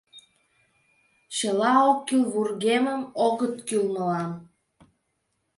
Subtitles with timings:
[1.35, 4.31] Чыла оккӱл вургемым, огыт кӱл мылам.